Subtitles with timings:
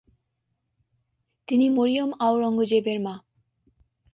[1.47, 3.15] তিনি মরিয়ম আওরঙ্গজেবের মা।